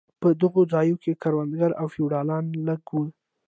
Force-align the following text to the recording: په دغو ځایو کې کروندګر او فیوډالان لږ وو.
په 0.21 0.29
دغو 0.41 0.61
ځایو 0.73 0.97
کې 1.03 1.19
کروندګر 1.23 1.71
او 1.81 1.85
فیوډالان 1.93 2.45
لږ 2.67 2.81
وو. 2.93 3.05